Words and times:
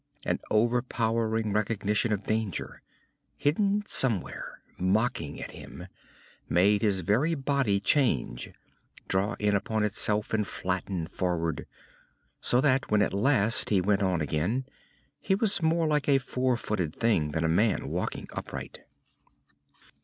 An 0.25 0.39
overpowering 0.49 1.53
recognition 1.53 2.11
of 2.11 2.23
danger, 2.25 2.81
hidden 3.37 3.83
somewhere, 3.85 4.63
mocking 4.79 5.39
at 5.39 5.51
him, 5.51 5.85
made 6.49 6.81
his 6.81 7.01
very 7.01 7.35
body 7.35 7.79
change, 7.79 8.49
draw 9.07 9.35
in 9.37 9.53
upon 9.55 9.83
itself 9.83 10.33
and 10.33 10.47
flatten 10.47 11.05
forward, 11.05 11.67
so 12.39 12.59
that 12.61 12.89
when 12.89 13.03
at 13.03 13.13
last 13.13 13.69
he 13.69 13.79
went 13.79 14.01
on 14.01 14.21
again 14.21 14.65
he 15.19 15.35
was 15.35 15.61
more 15.61 15.85
like 15.85 16.09
a 16.09 16.17
four 16.17 16.57
footed 16.57 16.95
thing 16.95 17.29
than 17.29 17.43
a 17.43 17.47
man 17.47 17.87
walking 17.87 18.27
upright. 18.33 18.79